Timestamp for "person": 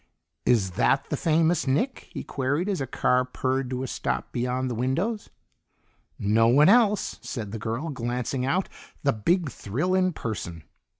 10.11-10.63